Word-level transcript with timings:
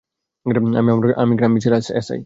আমি 1.21 1.33
ক্রাইম 1.37 1.53
ব্রাঞ্চের 1.53 1.73
এসআই। 1.99 2.19